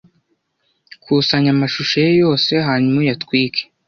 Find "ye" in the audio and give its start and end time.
2.05-2.11